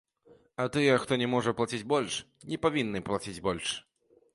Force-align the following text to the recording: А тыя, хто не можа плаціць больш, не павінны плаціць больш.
А 0.61 0.65
тыя, 0.77 0.95
хто 1.03 1.19
не 1.23 1.27
можа 1.35 1.55
плаціць 1.61 1.83
больш, 1.95 2.19
не 2.55 2.63
павінны 2.67 3.07
плаціць 3.13 3.41
больш. 3.51 3.81